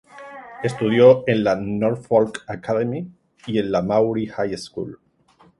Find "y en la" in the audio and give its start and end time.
3.45-3.83